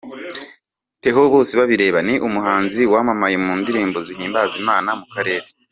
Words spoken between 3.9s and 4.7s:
zihimbaza